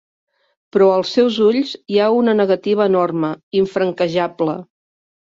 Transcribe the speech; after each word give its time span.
Però 0.75 0.85
als 0.93 1.09
seus 1.17 1.35
ulls 1.47 1.73
hi 1.95 1.99
ha 1.99 2.07
una 2.19 2.33
negativa 2.39 2.87
enorme, 2.91 3.29
infranquejable. 3.61 4.57